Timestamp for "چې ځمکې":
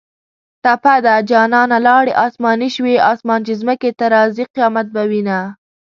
3.47-3.89